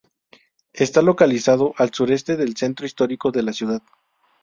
[0.73, 3.83] Está localizado al sureste del centro histórico de la ciudad.